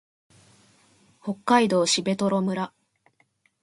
[1.21, 2.73] 北海道蘂取村